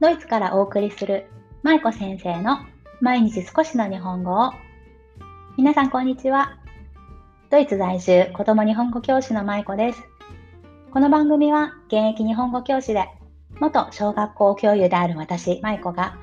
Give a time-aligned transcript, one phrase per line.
[0.00, 1.26] ドイツからお送りする
[1.64, 2.58] 舞子先生の
[3.00, 4.52] 毎日少しの日本語を。
[5.56, 6.56] 皆さんこんにちは。
[7.50, 10.00] ドイツ在住子供日本語教師の舞子です。
[10.92, 13.08] この番組は現役日本語教師で
[13.58, 16.16] 元小学校教諭である私舞子が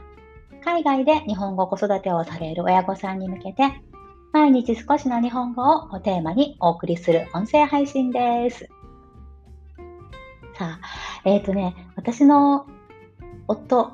[0.64, 3.82] 海外で日本語子育てをされる親御さんに向けて
[4.32, 8.70] 毎日少しの日本語をテーマにお送りする音声配信です。
[10.58, 10.80] さあ、
[11.26, 12.68] えっ、ー、とね、私の
[13.48, 13.92] 夫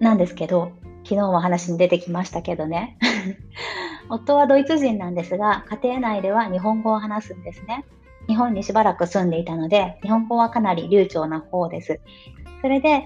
[0.00, 0.72] なんですけど、
[1.04, 2.98] 昨日も話に出てきましたけどね。
[4.08, 7.84] 夫はドイツ人なんですが、家庭内では日本語を話すんですね。
[8.26, 12.00] 日本にしばらく住んでいたので、日本語はかなり流暢な方です。
[12.62, 13.04] それで、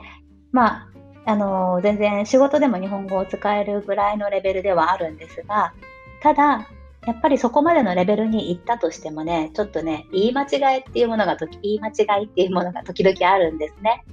[0.53, 0.89] まあ、
[1.27, 5.75] あの全然仕事でも日本語を使えるぐらいのレベルではあるんですが、
[6.23, 6.69] ただ、
[7.07, 14.05] やっぱりそこまでのレベルに行ったとしてもね、ちょっとね、言い間違いっていうものが時、言い間違いっていうものが時々あるんですね。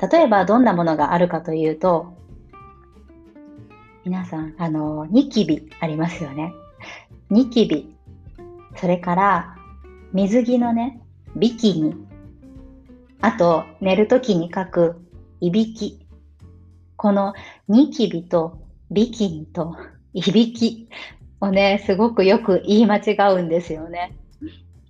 [0.00, 2.14] 例えばどんなものがあるかというと、
[4.04, 6.54] 皆さん、あの、ニキビありますよね。
[7.30, 7.94] ニキビ。
[8.76, 9.56] それから、
[10.12, 11.00] 水着のね、
[11.36, 11.94] ビキニ。
[13.20, 15.04] あと、寝るときに書く、
[15.40, 16.06] いびき。
[16.96, 17.34] この
[17.68, 19.76] ニキビとビキニと
[20.14, 20.88] いびき。
[21.40, 24.16] をね、すごくよく言い間違うんですよね。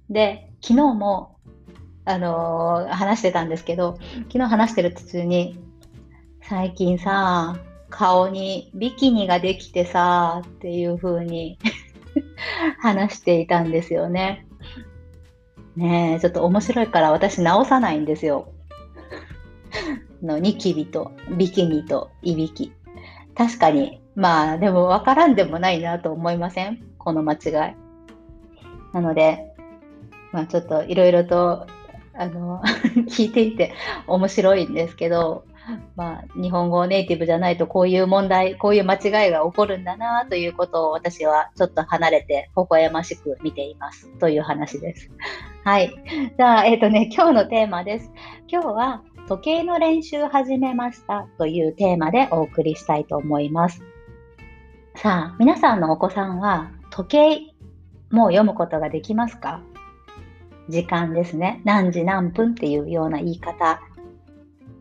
[0.09, 1.38] で、昨日も、
[2.09, 3.99] あのー、話してたんですけど、
[4.33, 5.59] 昨日話してる途中に、
[6.41, 7.59] 最近さ、
[7.91, 11.59] 顔にビキニができてさ、っていう風に
[12.81, 14.47] 話していたんですよね。
[15.77, 18.53] ねえ、ちょっと面白いから私直さないんですよ。
[20.23, 22.73] のニキビとビキニといびき。
[23.37, 26.83] 確かにまあでも分からんでもないなと思いません？
[26.99, 27.77] この間違い。
[28.93, 29.55] なので、
[30.33, 31.67] まあちょっといろいろと
[32.19, 32.61] あの
[33.09, 33.73] 聞いていて
[34.07, 35.45] 面白いんですけど、
[35.97, 45.11] まあ日本語ネイティブじゃないとこういう問題、こういう間違いが起こるんだなということを私はちょっと離れて微笑ましく見ていますという話です。
[45.65, 45.95] はい。
[46.37, 48.11] じゃあ、え、ー、とね、今日のテーマです。
[48.49, 53.83] 今日は時計の練習始めましたというテーマでお送りしたいと思います。
[54.97, 57.55] さあ、皆さんのお子さんは時計
[58.11, 59.61] もう読むことができますか？
[60.69, 61.61] 時間ですね。
[61.65, 63.81] 何時何分っていうような言い方。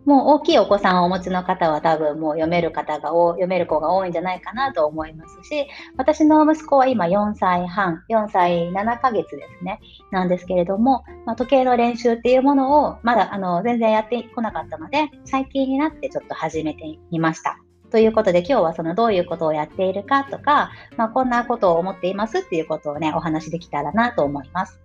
[0.07, 5.67] もう大きいお子さんをお持ちの方は多分もう読める方が読める子が多いんじゃないかなと思いますし、
[5.97, 9.81] 私の息子は今4歳半、4歳7ヶ月ですね、
[10.11, 17.59] なんですけれども、まあ、時計の練習っていうものをまだあの全然やってこなかったので、最近になってちょっと始めてみました。
[17.91, 24.79] ということで今日はそのどういうことをやっているかとか、まあ、こんなことを思っていますっていうことをね、お話できたらなと思います。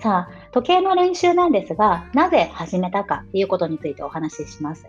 [0.00, 4.86] さあ、時計の練習なんですが、なぜ始めたかっていうことについてお話しします。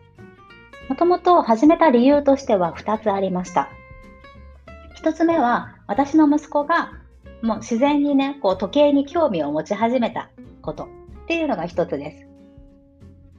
[0.89, 3.69] もともと始めた理由としては2つありました。
[5.01, 6.91] 1つ目は、私の息子が
[7.41, 10.29] もう自然にね、こう時計に興味を持ち始めた
[10.61, 10.87] ことっ
[11.27, 12.27] ていうのが1つです。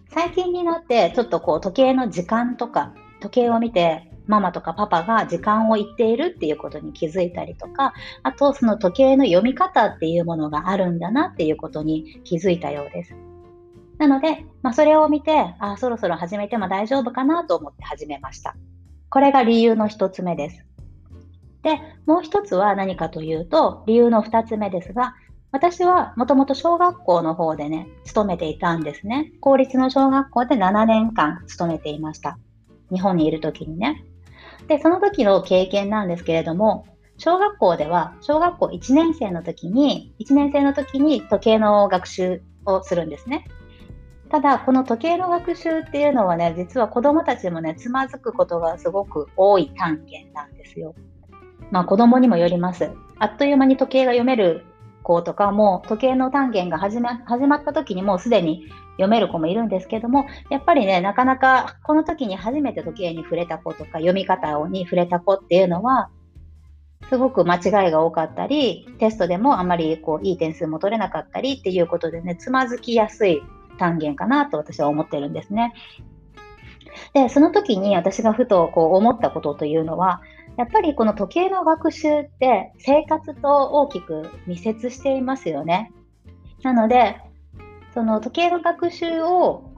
[0.09, 13.15] 最近になってちょっとこう時計の時間とか時計を見てママとかパパが時間を言っているっていうことに気づいたりとか、あとその時計の読み方っていうものがあるんだなっていうことに気づいたようです。
[13.99, 18.57] なので、まあ、それを見て、あそろそろ始めても大丈夫かなと思って始めました。
[19.09, 20.67] これが理由の一つ目です。
[21.63, 25.15] で、もう一つは何かというと、理由の二つ目ですが、
[25.53, 29.33] 私はもともと小学校の方でね、勤めていたんですね。
[29.41, 32.39] 公立の小学校で7年間勤めていました。
[32.93, 34.05] 日本にいる時にね。
[34.67, 36.87] で、その時の経験なんですけれども、
[37.19, 43.47] 小学校では、小学校1年生の時に、1年生の時に時計の学習をするんですね。
[44.29, 50.95] ただ、この時計の学習っていうのはね、実は子供たちもね、つまずくことがすごく多い単元なんですよ。
[51.71, 52.91] まあ子供にもよります。
[53.19, 54.65] あっという間に時計が読める
[55.07, 66.11] 子とかも、時計の単元が始ま始まった時にもうすでに読める子もいるんですけども、やっぱりね、なかなかこの時に初めて時計に触れた子とか読み方に触れた子っていうのは、
[67.09, 73.43] すごく間違いが多かったり、テストでもあまりこういい点数も取れなかったりっていうことでね、つまずきやすい
[73.79, 75.73] 単元かなと私は思ってるんですね。
[77.15, 80.21] で、その時に私がふとこう思ったことというのは、
[80.57, 85.93] やっぱりこの時計の学習って生活と大きく密接していますよね。
[86.63, 87.21] なので、
[87.93, 89.71] その時計の学習を、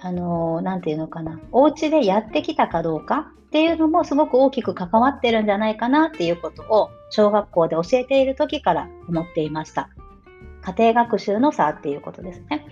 [0.00, 9.90] あの、なんていうのかな、お家でやってきたかどうかっていうのもすごく大きく関わってるんじゃないかなっていうことを小学校で教えている時から思っていました。
[10.62, 12.66] 家庭学習の差っていうことですね。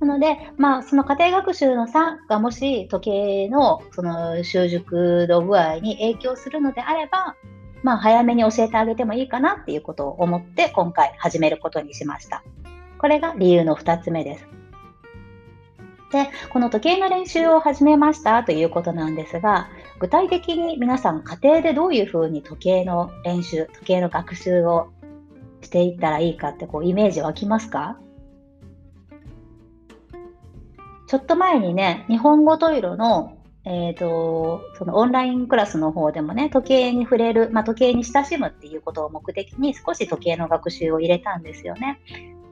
[0.00, 7.34] なので、まあ、その家庭学習の差がもし時計のその習熟度具合に影響するのであれば、
[7.82, 12.44] まあ、早めに教えてあげてもいいかなっていうことを思って今回始めることにしました。
[12.98, 14.48] これが理由の2つ目です。
[16.12, 19.68] で、この時計の練習を始めましたということなんですが、
[19.98, 24.90] 具体的に皆さん家庭でどういうふうに時計の練習、時計の学習を
[25.60, 27.98] していったらいいかってこうイメージ湧きますか？
[31.08, 41.98] ちょっと前にね、日本語トイロの、えっ、ー、と、そのオンラインクラスの方でもね、時計に触れる、まあ、時計に親しむっていうことを目的に少し時計の学習を入れたんですよね。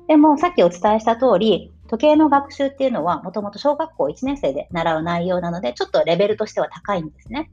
[0.08, 7.50] でも、さっきお伝えした通り、時計の学習っていうのは、もともと小学校1年生で習う内容なので、ちょっとレベルとしては高いんですね。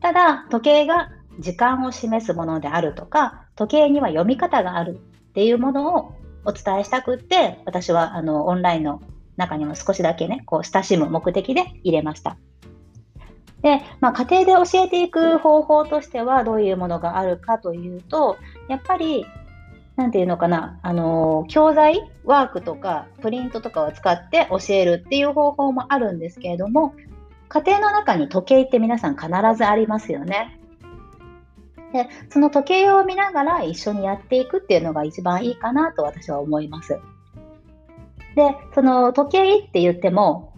[0.00, 5.00] ただ、時計が時間を示すものであるとか、時計には読み方がある
[5.30, 6.12] っていうものを
[6.44, 9.00] お伝えしたくって、私はあのオンラインの
[9.36, 12.36] 中にも少しだけね、こう親しむ目的で入れました。
[13.62, 18.36] で、まあ、家庭で教えていく方法としてはどういうものがあるかというと、
[18.68, 19.24] やっぱり、
[19.94, 26.94] なんていうのかな、あの、教材、ワークとかプリントとかを使って教えるっていう方法もあるんですけれども、
[27.48, 30.58] 家庭の中に時計って皆さん必ずありますよね。
[31.92, 36.98] で、その時計を見ながら一緒にやっていくっていうのが一番いいかなと私は思います。
[38.34, 40.54] で、その時計って言っても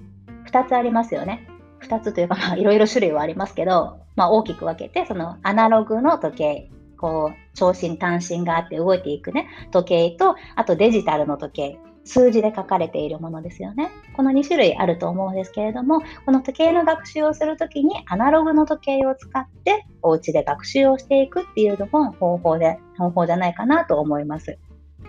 [0.51, 1.49] 2つありますよね。
[1.83, 13.91] 2つというか、まあ、いろいろ種類はありますけど、まあ、大きく分けて、そのアナログの時計、こう、長針、短針があって動いていくね、時計と、あとデジタルの時計、数字で書かれているものですよね。
[14.15, 24.59] この2種類あると思うんですけれども、この時計の学習をするときにアナログの時計を使ってお家で学習をしていくっていうのも方法で、方法じゃないかなと思います。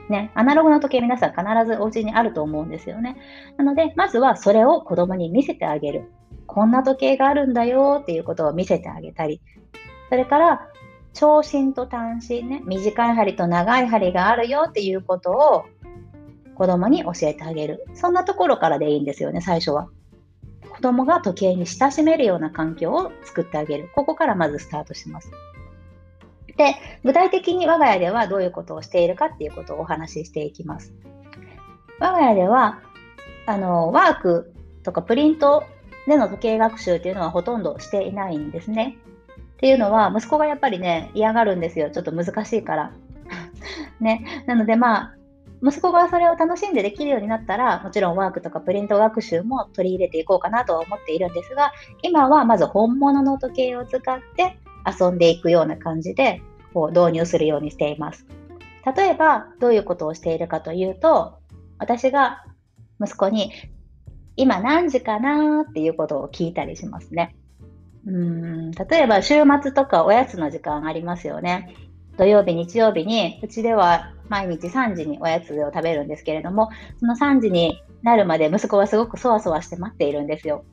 [0.09, 3.17] ね、アナログの時計皆さん必ずお家にあると思うんですよね。
[3.57, 6.11] なので、まずはそれを子供に見せてあげる。
[6.45, 9.41] こんな時計があるんだよっていうことを見せてあげたり、
[10.09, 10.67] それから、
[11.13, 15.65] 長針と短針ね、短い針と長い針があるよっていうことを
[16.55, 17.85] 子供に教えてあげる。
[17.93, 19.87] そんなところからでいいんですよね、最初は。
[20.69, 23.89] 子供が時計に親しめるような環境を作ってあげる。
[23.95, 25.31] ここからまずスタートします。
[26.57, 30.93] で、具体的に我が家ではどういうことをしているかっていうことをお話ししていきます。
[31.99, 32.79] 我が家では、
[33.45, 34.53] あの、ワーク
[34.83, 35.63] とかプリント
[36.07, 38.97] での時計学習っていうのはほとんどしていないんですね。
[39.53, 41.89] っていうのは、息子がやっぱりね、嫌がるんですよ。
[41.89, 42.91] ちょっと難しいから。
[43.99, 44.43] ね。
[44.47, 45.15] なのでまあ、
[45.63, 51.71] 息子がそれを楽しんでできるようになったら、もちろんワークとかプリント学習も取り入れていこうかなとは思っているんですが、
[52.01, 56.41] 今はまず本物の時計を使って遊んでいくような感じで
[56.73, 58.25] こう導入するようにしています。
[58.95, 61.39] 例えば、どういうことをしているかというと、
[61.79, 62.45] 私が
[63.01, 63.51] 息子に、
[64.35, 67.35] 今何時かなっていうことを聞いたりしますね。
[68.05, 71.75] うん例えば、週末とかおやつの時間ありますよね。
[72.17, 80.63] 土曜日、日曜日に、うちでは毎日3時におやつを食べるんですけれども、その3時になるまで息子はすごくそわそわして待っているんですよ。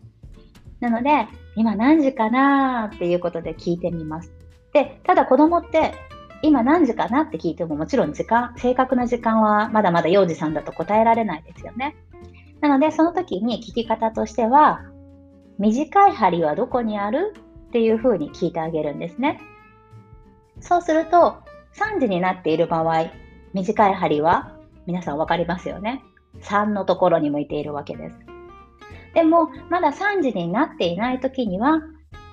[0.81, 4.33] なので、今何時かなっていうことで聞いてみます。
[4.73, 5.93] で、ただ子供って
[6.43, 11.97] 今何時かなって聞いてももちろん時間、正確な時間はまだまだ幼児さんだと答えられないですよね。
[12.61, 14.83] なのでその時に聞き方としては、
[15.59, 17.35] 短い針はどこにある
[17.69, 19.41] っていうふうに聞いてあげるんですね。
[20.61, 21.39] そうすると、
[21.75, 23.11] 3時になっている場合、
[23.53, 26.03] 短い針は皆さん分かりますよね。
[26.41, 28.17] 3のところに向いているわけです。
[29.15, 31.83] でも、まだ3時になっていない時には、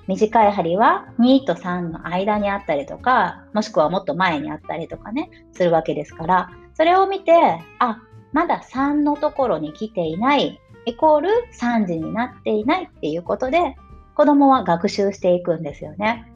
[0.07, 7.31] 短い針は2と3の間にあったりとか、もしくはもっと前にあったりとかね、するわけですから、それを見て、
[7.79, 13.75] あ、まだ3のところに来ていない、イコール3時になっていないっていうことで、
[14.15, 16.31] 子供は学習していくんですよね。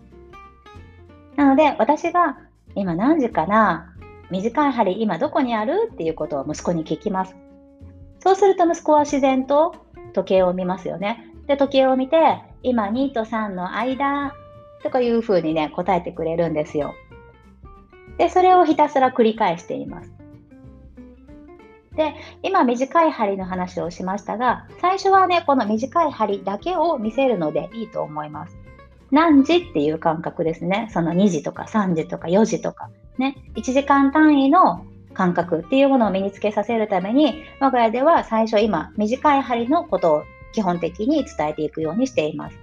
[1.35, 2.37] なので、私が
[2.75, 3.93] 今何時かな
[4.29, 5.89] 短い針今どこにある？
[5.91, 7.35] っていうことを息子に聞きます。
[8.19, 9.75] そうすると息子は自然と
[10.13, 11.29] 時計を見ますよね。
[11.47, 14.33] で、時計を見て、今2と3の間
[14.81, 16.93] とかいうふうにね、答えてくれるんですよ。
[18.17, 20.13] で、それをひたすら繰り返しています。
[21.95, 28.57] で、今短い針の話をしましたが、最初はね、この短い針だけを見せるのでいいと思います。
[29.11, 30.89] 何時っていう感覚ですね。
[30.91, 32.89] その2時とか3時とか4時とか、
[33.19, 42.59] ね、1時間単位の感覚っていうものを身につけさせるために、我が家では最初今、短い針のことを基本的に伝えていくようにしています。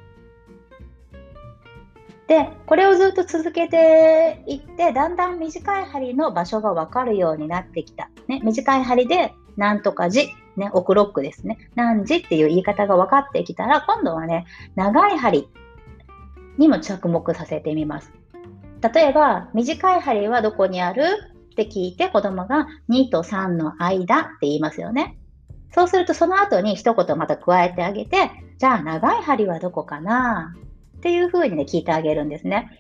[2.26, 8.08] で、これをずっと続けていって、だんだん短い針の場所がわかるようになってきた。
[8.28, 11.58] ね、短い針で、なんとか字ね、オクロックですね。
[11.74, 15.48] 何時っていう言い方が分かってきたら、今度はね、長い針
[16.58, 18.12] にも着目させてみます。
[18.94, 21.04] 例えば、短い針はどこにある？
[21.62, 25.18] って聞いて子供が2と3の間って言いますよね。
[25.72, 30.54] そうするとその後に一言また加えてあげて、じゃあ長い針はどこかな
[30.96, 32.70] っていうふうにね、聞いてあげるんですね。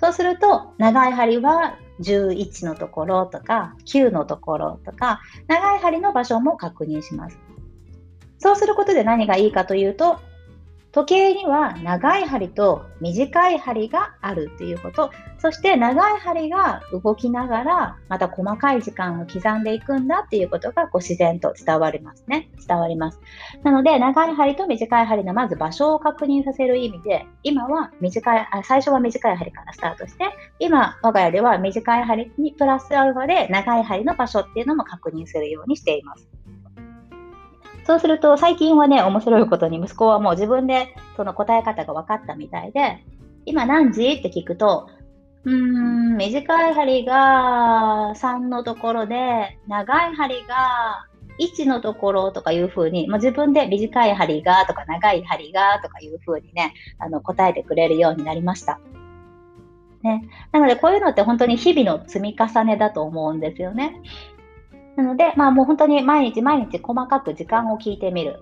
[0.00, 7.38] そうすると、長い針は11のところとか、9のところとか、長い針の場所も確認します。
[8.38, 10.20] そうすることで何がいいかというと、
[10.92, 22.50] 時計には長い針と短い針があるっていうこと、そして長い針が動きながら、また細かい時間を刻んでいくんだっていうことがこう自然と伝わりますね。
[22.66, 23.20] 伝わります。
[23.62, 30.24] なので、長い針と短い針のまず場所を確認させる意味で、今は短い、あ最初は短い針からスタートして、
[30.58, 36.37] 今、我が家では短い針にプラスアルファで長い針の場所っていうのも確認するようにしています。
[37.88, 43.02] そうすると、最近はね、面白いことに息子はもう自分でその答え方が分かったみたいで、
[43.46, 44.10] 今何時？
[44.10, 44.90] って聞くと、
[45.44, 51.06] うーん、短い針が3のところで、長い針が
[51.38, 58.80] 1のところとかいうふうに、もう自分で短い針がとか長い針がとかいうふうにね、あの答えてくれるようになりました。
[60.02, 64.02] ね、なのでこういうのって本当に日々の積み重ねだと思うんですよね。
[64.98, 68.40] なので、まあもう本当に毎日毎日細かく時間を聞いてみる。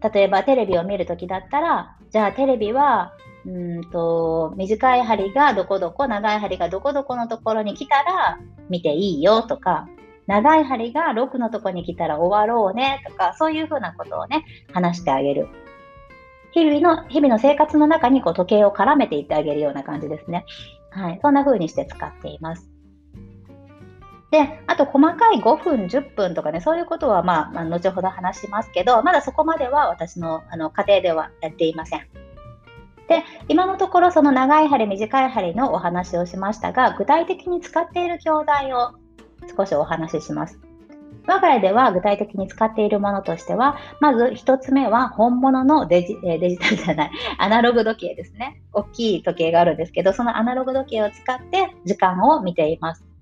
[0.00, 3.12] 例えばテレビを見るときだったら、じゃあテレビは、
[3.44, 8.38] うんと、短い針がどこどこ、長い針がどこどこのところに来たら
[8.70, 9.86] 見ていいよとか、
[10.26, 15.48] 長い針が6のところに来たら終わろうねとか、そういうふうなことをね、話してあげる。
[16.52, 20.46] 日々の、日々の生活の中にこう時計を絡めていってあげるような感じですね。
[20.88, 21.18] はい。
[21.20, 22.73] そんな風にして使っています。
[24.34, 32.00] で、あと細かい5分、10分とかね、そういうことはまあ、まあ、後ほど話しますけど、まだそこまでは私のあの家庭ではやっていません。
[33.06, 38.94] で、今のところその長い針、短い針のお話をしましたが、具体的に使っている教材を
[39.56, 40.58] 少しお話しします。
[41.28, 48.60] 我が家では具体的に使っているものとしては、まず1つ目は本物のデジデジタルじゃない、アナログ時計ですね。
[48.72, 53.13] 大きい時計があるんですけど、そのアナログ時計を使って時間を見ています。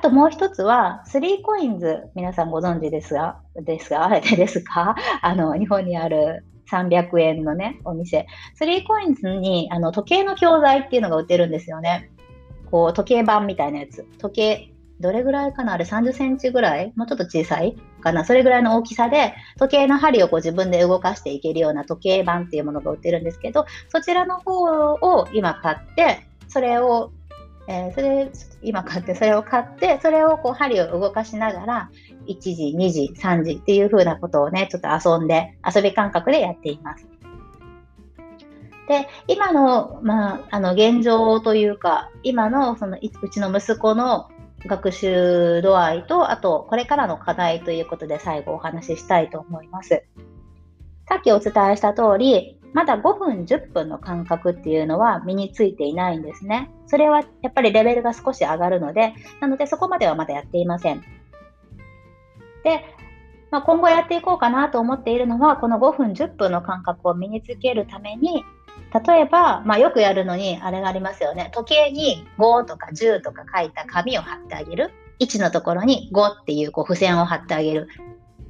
[0.00, 4.94] あともう一つは、スリーコインズ、皆さんご存知ですが、ですが、あれですか？
[5.20, 8.26] あの、日本にある300円のね、お店。
[8.54, 12.10] スリーコインズに、あの、時計の教材っていうのが売ってるんですよね。
[12.70, 14.06] こう、時計盤みたいなやつ。
[14.16, 15.74] 時計、どれぐらいかな？
[15.74, 16.94] あれ30センチぐらい？
[16.96, 18.24] もうちょっと小さいかな？
[18.24, 24.62] それぐらいの大きさで、時計の針をこう自分で動かしていけるような時計盤っていうものが売ってるんですけど、そちらの方
[24.94, 27.12] を今買って、それを
[27.70, 28.28] えー、それ、
[28.62, 31.90] 今買って、それを買って、それをこう針を動かしながら、
[32.26, 37.06] 1時、2時、3時っていう風なことをね、ちょっと遊んで、遊び感覚でやっています。
[38.88, 44.30] で、今の、まあ、あの、現状というか、今の、その、うちの息子の
[44.66, 50.02] 学習度合いと、あと、これからの課題ということで最後お話ししたいと思います。
[51.08, 56.70] さっきお伝えした通り、まだ5分、10分の間隔っていうのは身についていないんですね。
[56.86, 61.02] それはやっぱりレベルが少し上がるので、なのでそこまではまだやっていません。
[62.62, 62.84] で、
[63.50, 68.44] まあ、今後やっていこうかなと思っているのは、この5分、10分の間隔を身につけるために、
[69.06, 71.50] 例えば、まあ、よくやるのにあれがありますよね。
[71.52, 74.92] 時計に5とか10とか書いた紙を貼ってあげる。
[75.20, 77.88] 1のところに5っていうこう付箋を貼ってあげる。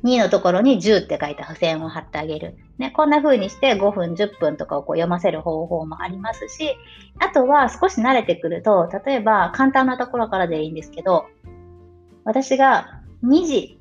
[0.05, 2.57] 2のところに10って書いた付箋を貼ってあげる。
[2.79, 6.77] ね、こんな風にして5分、10分とかをこう読ませる方法もありますし、
[7.19, 11.27] あとは少し慣れてくると、例えば簡単なところからでいいんですけど、
[12.25, 13.81] 私が2時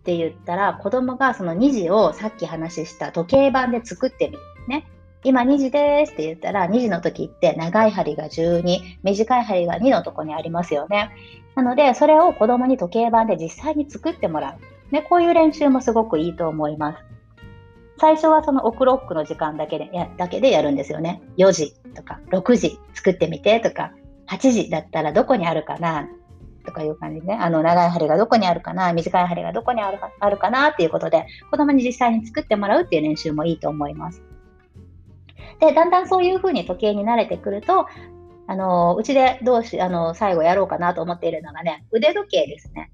[0.00, 4.40] って言ったら、子供がその2時をさっき話した時計盤で作ってみる。
[4.68, 4.86] ね。
[5.22, 11.10] 今2時ですって言ったら、2時の時って長い針が12、短い針が2のとこにありますよね。
[11.54, 14.73] なので、それを子供に時計盤で実際に作ってもらう。
[14.90, 17.04] ね、こういう練習もすごくいいと思います。
[17.98, 21.22] 最初はそのオクロックの時間だけでやだけでやるんですよね。
[21.38, 23.92] 4時とか6時作ってみてとか、
[24.28, 26.08] 8時だったらどこにあるかな
[26.64, 34.22] とかいう感じでね、あの長い針がどこにあるかな、短い針がどこにあるあるかなっていうことで、子供に実際に作ってもらうっていう練習もいいと思います。
[35.60, 37.86] で、だんだんそういう風に時計に慣れてくると、
[38.46, 42.90] あの、うちでどうし、あの、最後やろうかなと思っているのがね、腕時計ですね。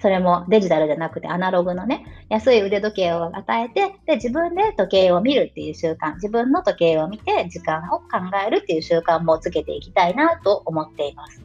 [0.00, 8.06] それもデジタルじゃなくてアナログのね、安い腕時計を与えて、で、自分で時計を見るっていう習慣、自分の時計を見て時間を考
[8.46, 11.42] えるっていう習慣もつけていきたいなと思っています。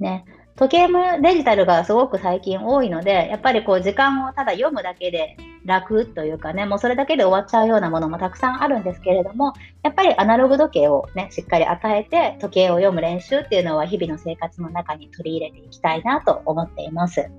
[0.00, 0.24] ね。
[0.56, 17.30] 時計もデジタルがすごく最近多いので、やっぱりこう時間をただ読むだけで楽というかね、もうそれだけで終わっちゃうようなものもたくさんあるんですけれども、やっぱりアナログ時計をね、しっかり与えて時計を読む練習っていうのは日々の生活の中に取り入れていきたいなと思っています。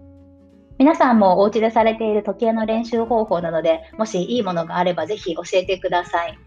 [0.78, 6.38] 皆さんもお家でされている時計の練習方法なので、もしいいものがあればぜひ教えてください。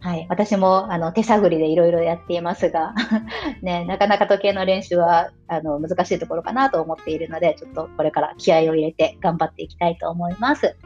[0.00, 2.94] はい、私もあの手探りでいろいろやっていますが
[3.62, 10.76] ね、なかなか時計の練習はあの難しいところかなと思っているので、ちょっとこれから気合を入れて頑張っていきたいと思います。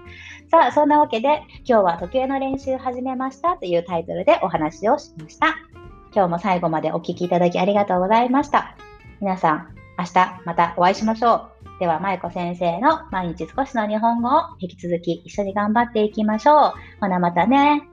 [0.50, 5.56] さあ、そんなわけで今日は時計の練習始めましたというタイトルでお話をしました。
[6.12, 8.74] 今日も最後までお聴きいただきありがとうございました。
[9.20, 11.78] 皆さん、明日またお会いしましょう。
[11.78, 16.72] では、まいこ先生の毎日少しの日本語を引き続き一緒に頑張っていきましょう。
[17.00, 17.89] ほなまたね。